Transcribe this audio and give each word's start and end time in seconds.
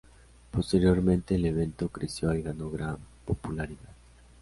Posteriormente, 0.49 1.35
el 1.35 1.45
evento 1.45 1.87
creció 1.89 2.33
y 2.33 2.41
ganó 2.41 2.71
gran 2.71 2.97
popularidad. 3.23 3.93